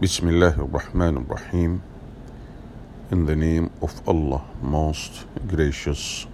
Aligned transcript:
Bismillah 0.00 0.54
ar-Rahman 0.56 1.18
ar-Rahim. 1.18 1.82
In 3.10 3.26
the 3.26 3.36
name 3.36 3.70
of 3.82 4.00
Allah, 4.08 4.42
most 4.62 5.26
gracious, 5.46 6.26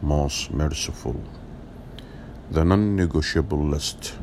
most 0.00 0.54
merciful. 0.54 1.20
The 2.50 2.64
non-negotiable 2.64 3.62
list. 3.62 4.14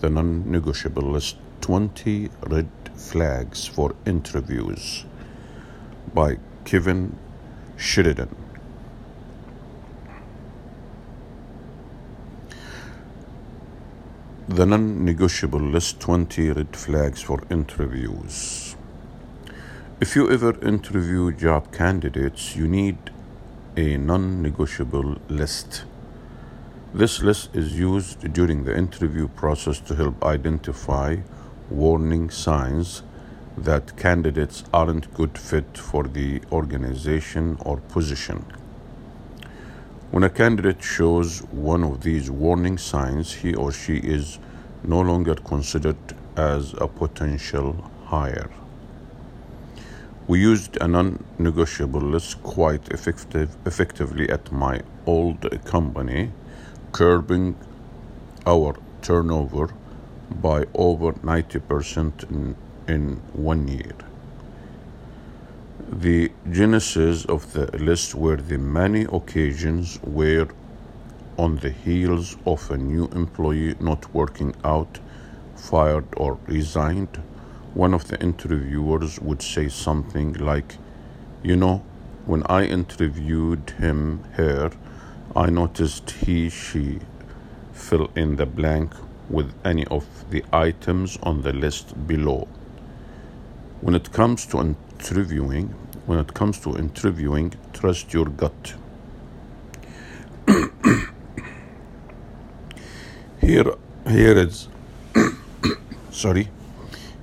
The 0.00 0.10
non-negotiable 0.10 1.04
list. 1.04 1.38
20 1.62 2.28
red 2.50 2.68
flags 2.96 3.64
for 3.64 3.94
interviews 4.04 5.06
by 6.12 6.36
Kevin 6.66 7.16
Sheridan. 7.78 8.45
The 14.56 14.64
non 14.64 15.04
negotiable 15.04 15.60
list 15.60 16.00
20 16.00 16.48
red 16.52 16.74
flags 16.74 17.20
for 17.20 17.42
interviews. 17.50 18.74
If 20.00 20.16
you 20.16 20.30
ever 20.30 20.58
interview 20.66 21.30
job 21.32 21.74
candidates, 21.74 22.56
you 22.56 22.66
need 22.66 22.96
a 23.76 23.98
non 23.98 24.40
negotiable 24.40 25.18
list. 25.28 25.84
This 26.94 27.22
list 27.22 27.54
is 27.54 27.78
used 27.78 28.32
during 28.32 28.64
the 28.64 28.74
interview 28.74 29.28
process 29.28 29.78
to 29.80 29.94
help 29.94 30.24
identify 30.24 31.16
warning 31.68 32.30
signs 32.30 33.02
that 33.58 33.98
candidates 33.98 34.64
aren't 34.72 35.12
good 35.12 35.36
fit 35.36 35.76
for 35.76 36.04
the 36.04 36.40
organization 36.50 37.58
or 37.60 37.76
position. 37.76 38.46
When 40.16 40.24
a 40.24 40.30
candidate 40.30 40.82
shows 40.82 41.42
one 41.52 41.84
of 41.84 42.00
these 42.00 42.30
warning 42.30 42.78
signs, 42.78 43.34
he 43.34 43.54
or 43.54 43.70
she 43.70 43.96
is 43.98 44.38
no 44.82 45.02
longer 45.02 45.34
considered 45.34 45.98
as 46.38 46.72
a 46.78 46.88
potential 46.88 47.90
hire. 48.06 48.48
We 50.26 50.40
used 50.40 50.78
a 50.80 50.88
non 50.88 51.22
negotiable 51.38 52.00
list 52.00 52.42
quite 52.42 52.88
effective, 52.88 53.54
effectively 53.66 54.30
at 54.30 54.50
my 54.50 54.80
old 55.04 55.44
company, 55.66 56.32
curbing 56.92 57.54
our 58.46 58.74
turnover 59.02 59.68
by 60.30 60.64
over 60.72 61.12
90% 61.12 62.30
in, 62.30 62.56
in 62.88 63.16
one 63.34 63.68
year. 63.68 63.92
The 66.00 66.30
genesis 66.50 67.24
of 67.24 67.54
the 67.54 67.74
list 67.78 68.14
were 68.14 68.36
the 68.36 68.58
many 68.58 69.04
occasions 69.04 69.96
where, 70.02 70.46
on 71.38 71.56
the 71.56 71.70
heels 71.70 72.36
of 72.44 72.70
a 72.70 72.76
new 72.76 73.06
employee 73.14 73.76
not 73.80 74.12
working 74.12 74.54
out, 74.62 74.98
fired, 75.54 76.04
or 76.18 76.38
resigned, 76.46 77.16
one 77.72 77.94
of 77.94 78.08
the 78.08 78.20
interviewers 78.20 79.18
would 79.20 79.40
say 79.40 79.70
something 79.70 80.34
like, 80.34 80.76
You 81.42 81.56
know, 81.56 81.82
when 82.26 82.42
I 82.42 82.64
interviewed 82.64 83.70
him 83.78 84.22
here, 84.36 84.72
I 85.34 85.48
noticed 85.48 86.10
he, 86.10 86.50
she 86.50 86.98
fill 87.72 88.10
in 88.14 88.36
the 88.36 88.44
blank 88.44 88.92
with 89.30 89.54
any 89.64 89.86
of 89.86 90.04
the 90.28 90.44
items 90.52 91.16
on 91.22 91.40
the 91.40 91.54
list 91.54 92.06
below. 92.06 92.48
When 93.80 93.94
it 93.94 94.12
comes 94.12 94.44
to 94.46 94.60
interviewing, 94.98 95.74
when 96.06 96.18
it 96.20 96.32
comes 96.34 96.58
to 96.60 96.76
interviewing, 96.76 97.52
trust 97.72 98.12
your 98.14 98.26
gut. 98.26 98.74
here, 103.40 103.74
here 104.08 104.38
is, 104.38 104.68
sorry, 106.10 106.48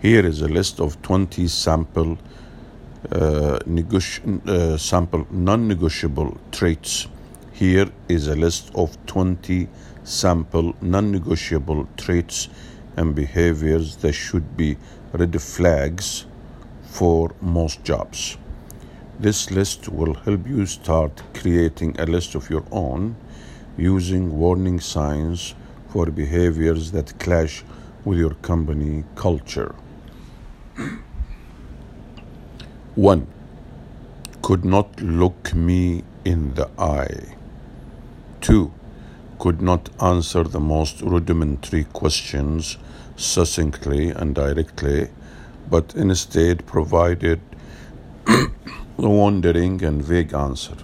here 0.02 0.26
is 0.26 0.42
a 0.42 0.50
list 0.50 0.82
of 0.82 1.02
20 1.02 1.48
sample, 1.48 2.18
uh, 3.12 3.60
uh, 4.48 4.78
sample 4.78 5.26
non-negotiable 5.32 6.38
traits. 6.52 7.08
Here 7.54 7.90
is 8.10 8.28
a 8.28 8.36
list 8.36 8.72
of 8.76 8.98
20 9.06 9.70
sample 10.04 10.76
non-negotiable 10.82 11.88
traits 11.96 12.50
and 12.98 13.16
behaviors 13.16 13.96
that 13.98 14.12
should 14.12 14.58
be 14.58 14.78
red 15.14 15.42
flags 15.42 16.26
for 16.84 17.32
most 17.42 17.84
jobs. 17.86 18.38
This 19.20 19.52
list 19.52 19.90
will 19.90 20.16
help 20.16 20.48
you 20.48 20.66
start 20.66 21.22
creating 21.36 21.96
a 22.00 22.06
list 22.06 22.34
of 22.34 22.50
your 22.50 22.64
own 22.72 23.16
using 23.78 24.38
warning 24.38 24.80
signs 24.80 25.54
for 25.90 26.08
behaviors 26.08 26.92
that 26.92 27.20
clash 27.20 27.64
with 28.04 28.18
your 28.18 28.34
company 28.36 29.04
culture. 29.16 29.76
1. 32.96 33.28
Could 34.42 34.66
not 34.66 35.00
look 35.00 35.54
me 35.54 36.04
in 36.26 36.56
the 36.56 36.70
eye. 36.80 37.36
2. 38.42 38.72
Could 39.38 39.62
not 39.62 39.90
answer 40.02 40.44
the 40.44 40.60
most 40.60 41.02
rudimentary 41.02 41.84
questions 41.86 42.78
succinctly 43.16 44.10
and 44.10 44.34
directly, 44.34 45.10
but 45.70 45.94
instead 45.96 46.66
provided 46.66 47.40
wandering 48.98 49.84
and 49.84 50.04
vague 50.04 50.34
answer. 50.34 50.76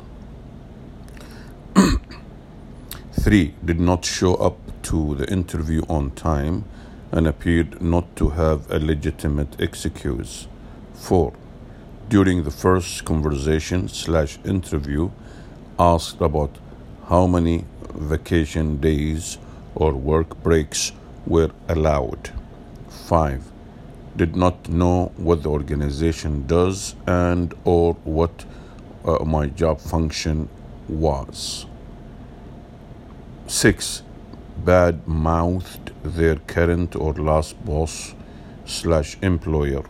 3. 3.13 3.53
Did 3.63 3.79
not 3.79 4.05
show 4.05 4.35
up 4.35 4.57
to 4.83 5.15
the 5.15 5.31
interview 5.31 5.83
on 5.89 6.11
time 6.11 6.65
and 7.11 7.27
appeared 7.27 7.81
not 7.81 8.15
to 8.15 8.29
have 8.29 8.69
a 8.71 8.79
legitimate 8.79 9.59
excuse. 9.59 10.47
4. 10.93 11.33
During 12.07 12.43
the 12.43 12.51
first 12.51 13.05
conversation 13.05 13.87
slash 13.87 14.39
interview, 14.43 15.11
asked 15.77 16.21
about 16.21 16.57
how 17.07 17.27
many 17.27 17.65
vacation 17.93 18.79
days 18.79 19.37
or 19.75 19.93
work 19.93 20.41
breaks 20.43 20.91
were 21.25 21.51
allowed. 21.67 22.31
5 22.89 23.58
did 24.19 24.35
not 24.35 24.67
know 24.67 25.13
what 25.15 25.43
the 25.43 25.49
organization 25.49 26.45
does 26.45 26.93
and 27.07 27.53
or 27.63 27.93
what 28.03 28.43
uh, 29.05 29.23
my 29.23 29.47
job 29.47 29.79
function 29.79 30.49
was. 30.89 31.65
6 33.47 34.03
bad 34.65 35.07
mouthed 35.07 35.93
their 36.03 36.35
current 36.35 36.97
or 36.97 37.13
last 37.13 37.63
boss 37.65 38.13
slash 38.65 39.17
employer. 39.21 39.83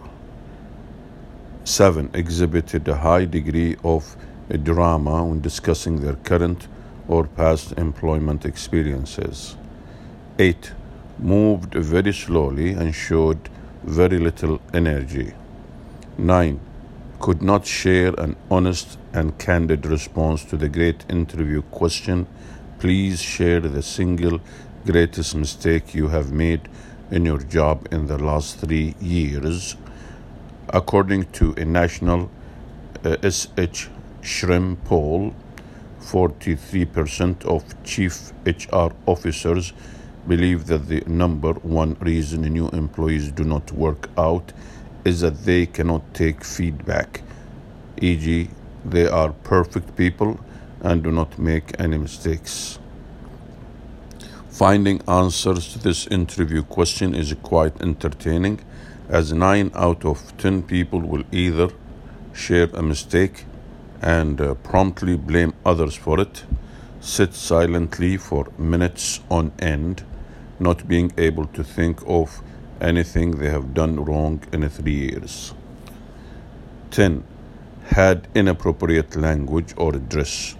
7 1.63 2.11
exhibited 2.13 2.87
a 2.87 2.97
high 2.97 3.25
degree 3.25 3.75
of 3.83 4.15
drama 4.63 5.25
when 5.25 5.41
discussing 5.41 6.01
their 6.01 6.17
current 6.31 6.67
or 7.07 7.23
past 7.25 7.71
employment 7.77 8.45
experiences. 8.45 9.55
8 10.37 10.71
moved 11.17 11.73
very 11.73 12.13
slowly 12.13 12.73
and 12.73 12.93
showed 12.93 13.49
very 13.83 14.19
little 14.19 14.61
energy. 14.73 15.33
9. 16.17 16.59
Could 17.19 17.41
not 17.41 17.65
share 17.65 18.13
an 18.17 18.35
honest 18.49 18.97
and 19.13 19.37
candid 19.37 19.85
response 19.85 20.43
to 20.45 20.57
the 20.57 20.69
great 20.69 21.05
interview 21.09 21.61
question. 21.63 22.27
Please 22.79 23.21
share 23.21 23.59
the 23.59 23.81
single 23.81 24.39
greatest 24.85 25.35
mistake 25.35 25.93
you 25.93 26.09
have 26.09 26.31
made 26.31 26.69
in 27.11 27.25
your 27.25 27.39
job 27.39 27.87
in 27.91 28.07
the 28.07 28.17
last 28.17 28.57
three 28.59 28.95
years. 28.99 29.75
According 30.69 31.25
to 31.33 31.53
a 31.57 31.65
national 31.65 32.29
uh, 33.03 33.17
SH 33.23 33.47
SHRM 34.21 34.77
poll, 34.85 35.33
43% 36.01 37.45
of 37.45 37.63
chief 37.83 38.31
HR 38.45 38.91
officers 39.05 39.73
believe 40.27 40.67
that 40.67 40.87
the 40.87 41.01
number 41.07 41.53
one 41.53 41.95
reason 41.99 42.41
new 42.41 42.69
employees 42.69 43.31
do 43.31 43.43
not 43.43 43.71
work 43.71 44.09
out 44.17 44.53
is 45.05 45.21
that 45.21 45.45
they 45.45 45.65
cannot 45.65 46.13
take 46.13 46.43
feedback, 46.43 47.21
e.g., 48.01 48.49
they 48.85 49.07
are 49.07 49.31
perfect 49.43 49.95
people 49.95 50.39
and 50.81 51.03
do 51.03 51.11
not 51.11 51.37
make 51.37 51.79
any 51.79 51.97
mistakes. 51.97 52.79
Finding 54.49 55.01
answers 55.07 55.73
to 55.73 55.79
this 55.79 56.07
interview 56.07 56.63
question 56.63 57.15
is 57.15 57.33
quite 57.43 57.81
entertaining, 57.81 58.59
as 59.07 59.33
9 59.33 59.71
out 59.73 60.05
of 60.05 60.37
10 60.37 60.63
people 60.63 60.99
will 60.99 61.23
either 61.31 61.69
share 62.33 62.69
a 62.73 62.81
mistake 62.81 63.45
and 64.01 64.39
uh, 64.39 64.53
promptly 64.55 65.15
blame 65.17 65.53
others 65.65 65.95
for 65.95 66.19
it, 66.19 66.43
sit 67.01 67.33
silently 67.33 68.17
for 68.17 68.47
minutes 68.57 69.21
on 69.29 69.51
end, 69.59 70.03
not 70.59 70.87
being 70.87 71.11
able 71.17 71.45
to 71.45 71.63
think 71.63 72.01
of 72.05 72.41
anything 72.81 73.31
they 73.31 73.49
have 73.49 73.73
done 73.73 74.03
wrong 74.03 74.41
in 74.51 74.67
three 74.69 74.93
years. 74.93 75.53
10. 76.91 77.23
Had 77.85 78.27
inappropriate 78.35 79.15
language 79.15 79.73
or 79.77 79.93
dress. 79.93 80.55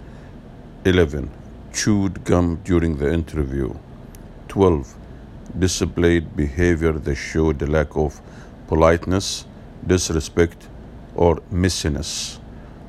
11. 0.84 1.30
Chewed 1.72 2.24
gum 2.24 2.60
during 2.64 2.96
the 2.96 3.12
interview. 3.12 3.74
12. 4.48 4.94
Displayed 5.58 6.36
behavior 6.36 6.92
that 6.92 7.14
showed 7.14 7.60
a 7.62 7.66
lack 7.66 7.96
of 7.96 8.20
politeness, 8.66 9.46
disrespect, 9.86 10.68
or 11.14 11.42
missiness. 11.50 12.40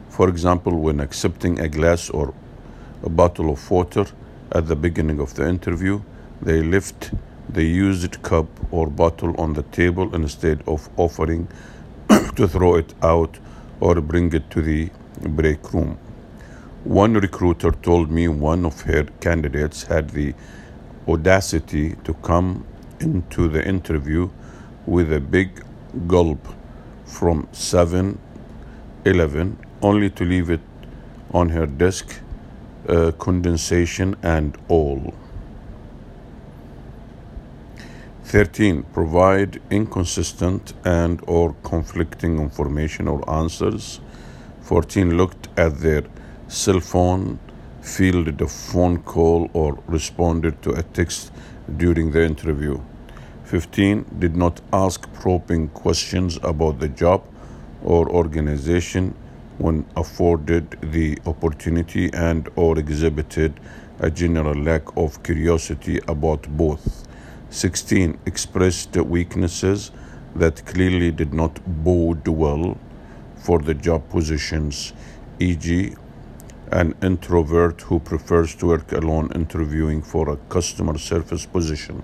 For 0.09 0.29
example, 0.29 0.77
when 0.79 0.99
accepting 0.99 1.59
a 1.59 1.67
glass 1.67 2.09
or 2.09 2.33
a 3.03 3.09
bottle 3.09 3.49
of 3.49 3.71
water 3.71 4.05
at 4.51 4.67
the 4.67 4.75
beginning 4.75 5.19
of 5.19 5.33
the 5.35 5.47
interview, 5.47 6.01
they 6.41 6.61
left 6.61 7.11
the 7.49 7.63
used 7.63 8.21
cup 8.21 8.47
or 8.71 8.87
bottle 8.87 9.39
on 9.39 9.53
the 9.53 9.63
table 9.63 10.13
instead 10.15 10.63
of 10.67 10.89
offering 10.97 11.47
to 12.35 12.47
throw 12.47 12.75
it 12.75 12.93
out 13.01 13.37
or 13.79 13.99
bring 14.01 14.33
it 14.33 14.49
to 14.51 14.61
the 14.61 14.89
break 15.21 15.73
room. 15.73 15.97
One 16.83 17.13
recruiter 17.13 17.71
told 17.71 18.09
me 18.11 18.27
one 18.27 18.65
of 18.65 18.81
her 18.81 19.03
candidates 19.19 19.83
had 19.83 20.09
the 20.11 20.33
audacity 21.07 21.95
to 22.03 22.13
come 22.15 22.65
into 22.99 23.47
the 23.47 23.65
interview 23.67 24.29
with 24.85 25.11
a 25.13 25.19
big 25.19 25.63
gulp 26.07 26.47
from 27.05 27.47
7 27.51 28.17
Eleven, 29.03 29.57
only 29.81 30.11
to 30.11 30.23
leave 30.23 30.51
it 30.51 30.59
on 31.33 31.49
her 31.49 31.65
desk, 31.65 32.19
uh, 32.87 33.11
condensation 33.13 34.15
and 34.23 34.57
all. 34.67 35.13
13 38.31 38.83
provide 38.93 39.61
inconsistent 39.69 40.73
and 40.85 41.21
or 41.27 41.53
conflicting 41.63 42.39
information 42.39 43.07
or 43.07 43.29
answers 43.29 43.99
14 44.61 45.17
looked 45.17 45.49
at 45.57 45.79
their 45.79 46.03
cell 46.47 46.79
phone 46.79 47.37
fielded 47.81 48.39
a 48.39 48.47
phone 48.47 49.01
call 49.03 49.49
or 49.53 49.77
responded 49.87 50.61
to 50.61 50.71
a 50.71 50.83
text 50.83 51.31
during 51.75 52.11
the 52.11 52.23
interview 52.23 52.79
15 53.43 54.05
did 54.19 54.37
not 54.37 54.61
ask 54.71 55.11
probing 55.11 55.67
questions 55.69 56.39
about 56.41 56.79
the 56.79 56.87
job 56.87 57.21
or 57.83 58.07
organization 58.09 59.13
when 59.61 59.85
afforded 59.95 60.77
the 60.81 61.17
opportunity 61.27 62.11
and 62.13 62.49
or 62.55 62.79
exhibited 62.79 63.59
a 63.99 64.09
general 64.09 64.55
lack 64.55 64.81
of 64.97 65.21
curiosity 65.21 65.99
about 66.07 66.47
both 66.57 67.07
16 67.51 68.17
expressed 68.25 68.95
weaknesses 68.97 69.91
that 70.35 70.65
clearly 70.65 71.11
did 71.11 71.33
not 71.33 71.59
bode 71.83 72.27
well 72.27 72.77
for 73.35 73.59
the 73.59 73.73
job 73.73 74.07
positions 74.09 74.93
e.g. 75.39 75.93
an 76.71 76.95
introvert 77.03 77.81
who 77.81 77.99
prefers 77.99 78.55
to 78.55 78.67
work 78.67 78.91
alone 78.93 79.29
interviewing 79.35 80.01
for 80.01 80.29
a 80.29 80.37
customer 80.55 80.97
service 80.97 81.45
position 81.45 82.01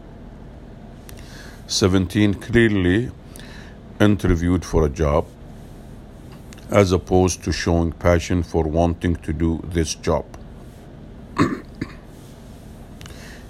17 1.68 2.36
clearly 2.36 3.10
interviewed 4.00 4.64
for 4.64 4.86
a 4.86 4.90
job 4.90 5.26
as 6.70 6.92
opposed 6.92 7.44
to 7.44 7.52
showing 7.52 7.92
passion 7.92 8.44
for 8.44 8.64
wanting 8.64 9.16
to 9.18 9.34
do 9.34 9.62
this 9.64 9.96
job. 9.96 10.26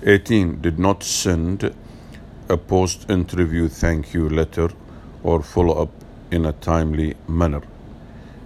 18. 0.04 0.62
Did 0.62 0.78
not 0.78 1.04
send 1.04 1.74
a 2.50 2.58
post 2.58 3.10
interview 3.10 3.68
thank 3.68 4.14
you 4.14 4.30
letter 4.30 4.70
or 5.24 5.42
follow 5.42 5.82
up 5.82 5.90
in 6.32 6.46
a 6.46 6.54
timely 6.54 7.16
manner. 7.28 7.62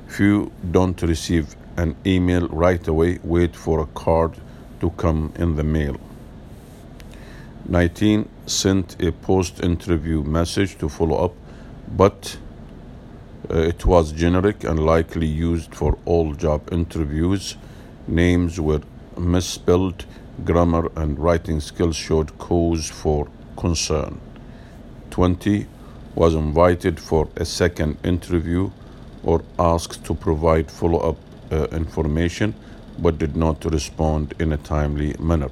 Few 0.07 0.51
don't 0.71 1.01
receive 1.01 1.55
an 1.77 1.95
email 2.05 2.47
right 2.47 2.87
away, 2.87 3.19
wait 3.23 3.55
for 3.55 3.79
a 3.81 3.85
card 3.87 4.35
to 4.79 4.89
come 4.91 5.33
in 5.35 5.55
the 5.55 5.63
mail. 5.63 5.97
19. 7.67 8.27
Sent 8.45 9.01
a 9.01 9.11
post 9.11 9.63
interview 9.63 10.23
message 10.23 10.77
to 10.79 10.89
follow 10.89 11.25
up, 11.25 11.33
but 11.95 12.37
it 13.53 13.85
was 13.85 14.11
generic 14.13 14.63
and 14.63 14.79
likely 14.85 15.27
used 15.27 15.75
for 15.75 15.97
all 16.05 16.33
job 16.33 16.71
interviews. 16.71 17.57
Names 18.07 18.59
were 18.59 18.81
misspelled, 19.17 20.05
grammar 20.45 20.89
and 20.95 21.19
writing 21.19 21.59
skills 21.59 21.95
showed 21.95 22.37
cause 22.37 22.89
for 22.89 23.27
concern. 23.57 24.19
20 25.09 25.67
was 26.15 26.33
invited 26.33 26.99
for 26.99 27.27
a 27.35 27.45
second 27.45 27.97
interview 28.03 28.71
or 29.23 29.43
asked 29.59 30.05
to 30.05 30.13
provide 30.13 30.71
follow 30.71 30.99
up 30.99 31.17
uh, 31.51 31.65
information 31.71 32.55
but 32.99 33.17
did 33.17 33.35
not 33.35 33.65
respond 33.65 34.33
in 34.39 34.53
a 34.53 34.57
timely 34.57 35.13
manner. 35.19 35.49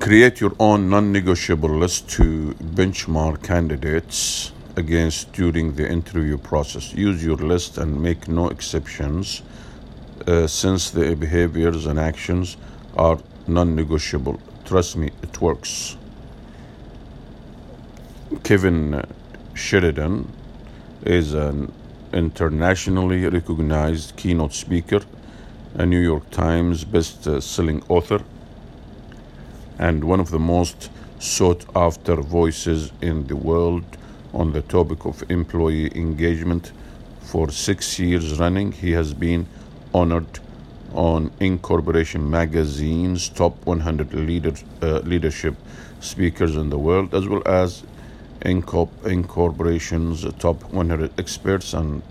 Create 0.00 0.40
your 0.40 0.54
own 0.58 0.90
non 0.90 1.12
negotiable 1.12 1.70
list 1.70 2.08
to 2.10 2.54
benchmark 2.60 3.42
candidates 3.42 4.52
against 4.76 5.32
during 5.32 5.74
the 5.74 5.88
interview 5.88 6.38
process. 6.38 6.92
Use 6.94 7.24
your 7.24 7.36
list 7.36 7.78
and 7.78 8.00
make 8.02 8.28
no 8.28 8.48
exceptions 8.48 9.42
uh, 10.26 10.46
since 10.46 10.90
the 10.90 11.14
behaviors 11.14 11.86
and 11.86 11.98
actions 11.98 12.56
are 12.96 13.18
non 13.46 13.74
negotiable. 13.74 14.40
Trust 14.64 14.96
me, 14.96 15.10
it 15.22 15.40
works. 15.40 15.96
Kevin 18.42 19.02
Sheridan 19.54 20.30
is 21.04 21.34
an 21.34 21.72
internationally 22.12 23.26
recognized 23.26 24.16
keynote 24.16 24.52
speaker, 24.52 25.00
a 25.74 25.86
New 25.86 26.00
York 26.00 26.30
Times 26.30 26.84
best 26.84 27.24
selling 27.42 27.82
author 27.88 28.20
and 29.78 30.04
one 30.04 30.20
of 30.20 30.30
the 30.30 30.38
most 30.38 30.90
sought 31.18 31.64
after 31.74 32.16
voices 32.16 32.92
in 33.00 33.26
the 33.26 33.36
world 33.36 33.84
on 34.36 34.52
the 34.52 34.60
topic 34.60 35.06
of 35.06 35.24
employee 35.30 35.90
engagement. 35.96 36.72
For 37.22 37.50
six 37.50 37.98
years 37.98 38.38
running, 38.38 38.70
he 38.70 38.92
has 38.92 39.14
been 39.14 39.46
honored 39.94 40.38
on 40.92 41.30
Incorporation 41.40 42.30
magazine's 42.30 43.30
top 43.30 43.66
100 43.66 44.12
leader, 44.12 44.52
uh, 44.82 44.98
leadership 45.00 45.54
speakers 46.00 46.54
in 46.54 46.68
the 46.70 46.78
world, 46.78 47.14
as 47.14 47.26
well 47.26 47.42
as 47.46 47.82
Incorporation's 48.42 50.24
top 50.34 50.62
100 50.72 51.18
experts 51.18 51.72
and 51.72 52.02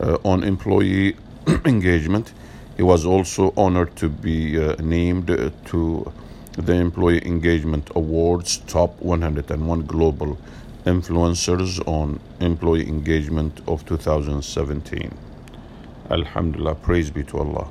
uh, 0.00 0.16
on 0.24 0.42
employee 0.42 1.16
engagement. 1.66 2.32
He 2.76 2.82
was 2.82 3.04
also 3.04 3.52
honored 3.56 3.94
to 3.96 4.08
be 4.08 4.58
uh, 4.58 4.76
named 4.80 5.28
to 5.66 6.12
the 6.52 6.72
Employee 6.72 7.24
Engagement 7.26 7.90
Awards 7.94 8.58
Top 8.66 9.00
101 9.00 9.86
Global 9.86 10.38
Influencers 10.84 11.80
on 11.88 12.20
Employee 12.40 12.86
Engagement 12.86 13.62
of 13.66 13.86
2017. 13.86 15.10
Alhamdulillah, 16.10 16.74
praise 16.74 17.10
be 17.10 17.24
to 17.24 17.38
Allah. 17.38 17.68